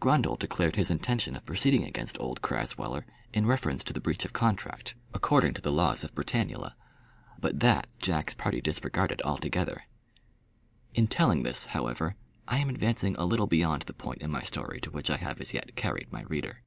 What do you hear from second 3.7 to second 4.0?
to the